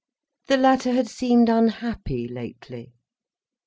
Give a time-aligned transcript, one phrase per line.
[0.47, 2.95] The latter had seemed unhappy lately.